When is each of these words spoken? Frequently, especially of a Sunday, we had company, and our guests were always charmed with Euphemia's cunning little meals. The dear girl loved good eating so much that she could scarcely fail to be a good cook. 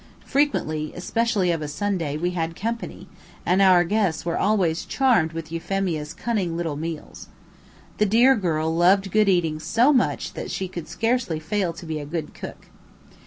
Frequently, 0.25 0.91
especially 0.95 1.51
of 1.51 1.61
a 1.61 1.67
Sunday, 1.67 2.17
we 2.17 2.31
had 2.31 2.55
company, 2.55 3.07
and 3.45 3.61
our 3.61 3.83
guests 3.83 4.25
were 4.25 4.35
always 4.35 4.83
charmed 4.83 5.31
with 5.31 5.51
Euphemia's 5.51 6.11
cunning 6.15 6.57
little 6.57 6.75
meals. 6.75 7.27
The 7.99 8.07
dear 8.07 8.35
girl 8.35 8.75
loved 8.75 9.11
good 9.11 9.29
eating 9.29 9.59
so 9.59 9.93
much 9.93 10.33
that 10.33 10.49
she 10.49 10.67
could 10.67 10.87
scarcely 10.87 11.39
fail 11.39 11.71
to 11.73 11.85
be 11.85 11.99
a 11.99 12.05
good 12.07 12.33
cook. 12.33 12.65